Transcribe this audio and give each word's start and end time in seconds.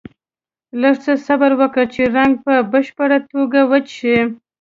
لږ 0.81 0.95
څه 1.03 1.13
صبر 1.25 1.51
وکړئ 1.59 1.85
چې 1.93 2.01
رنګ 2.17 2.33
په 2.45 2.53
بشپړه 2.71 3.17
توګه 3.31 3.59
وچ 3.71 3.87
شي. 3.99 4.17